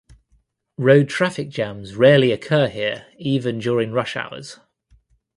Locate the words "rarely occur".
1.95-2.67